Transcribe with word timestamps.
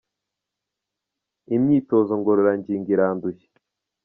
imyitozo 1.55 2.11
ngororangingo 2.19 2.89
irandushya. 2.95 3.49